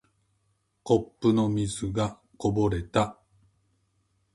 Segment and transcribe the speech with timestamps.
[0.81, 3.19] コップの水がこぼれた。